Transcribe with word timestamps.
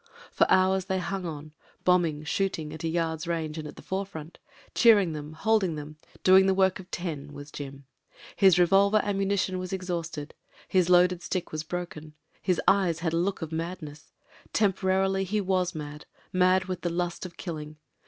For 0.31 0.49
hours 0.49 0.85
they 0.85 0.97
hung 0.97 1.27
on, 1.27 1.53
bombing, 1.83 2.23
shootings, 2.23 2.73
at 2.73 2.83
a 2.83 2.87
yard's 2.87 3.27
range, 3.27 3.59
and 3.59 3.67
in 3.67 3.75
the 3.75 3.83
forefront, 3.83 4.39
cheering 4.73 5.13
them, 5.13 5.33
hold 5.33 5.63
ing 5.63 5.75
them, 5.75 5.95
doing 6.23 6.47
the 6.47 6.55
work 6.55 6.79
of 6.79 6.89
ten, 6.89 7.33
was 7.33 7.51
Jim. 7.51 7.85
His 8.35 8.57
re 8.57 8.65
volver 8.65 8.99
ammunition 9.03 9.59
was 9.59 9.71
exhausted, 9.71 10.33
his 10.67 10.89
loaded 10.89 11.19
stidc 11.21 11.51
was 11.51 11.61
broken; 11.63 12.15
his 12.41 12.59
eyes 12.67 13.01
had 13.01 13.13
a 13.13 13.17
look 13.17 13.43
of 13.43 13.51
madness: 13.51 14.11
temporarily 14.53 15.23
he 15.23 15.39
was 15.39 15.75
mad— 15.75 16.07
^mad 16.33 16.67
with 16.67 16.81
the 16.81 16.89
lust 16.89 17.23
of 17.27 17.37
killing. 17.37 17.77